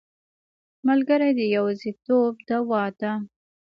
ملګری 0.87 1.31
د 1.37 1.39
یوازیتوب 1.55 2.33
دوا 2.49 2.83
ده. 2.99 3.11